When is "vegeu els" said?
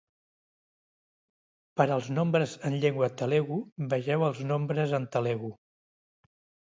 3.93-4.41